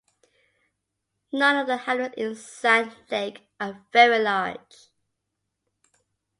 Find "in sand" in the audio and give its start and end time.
2.17-2.91